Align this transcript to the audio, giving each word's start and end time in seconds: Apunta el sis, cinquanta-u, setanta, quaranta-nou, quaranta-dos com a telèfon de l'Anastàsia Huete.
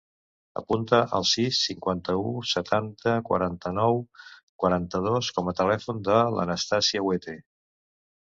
Apunta 0.59 0.99
el 1.17 1.25
sis, 1.31 1.57
cinquanta-u, 1.65 2.31
setanta, 2.51 3.13
quaranta-nou, 3.27 3.99
quaranta-dos 4.63 5.29
com 5.37 5.53
a 5.53 5.55
telèfon 5.61 6.01
de 6.09 6.17
l'Anastàsia 6.39 7.05
Huete. 7.09 7.37